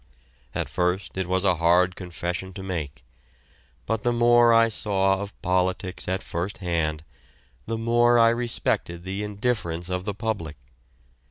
At 0.55 0.67
first 0.67 1.15
it 1.15 1.27
was 1.27 1.45
a 1.45 1.57
hard 1.57 1.95
confession 1.95 2.53
to 2.53 2.63
make, 2.63 3.05
but 3.85 4.01
the 4.01 4.11
more 4.11 4.51
I 4.51 4.67
saw 4.67 5.19
of 5.21 5.39
politics 5.43 6.07
at 6.07 6.23
first 6.23 6.57
hand, 6.57 7.03
the 7.67 7.77
more 7.77 8.17
I 8.17 8.29
respected 8.29 9.03
the 9.03 9.21
indifference 9.21 9.89
of 9.89 10.05
the 10.05 10.15
public. 10.15 10.57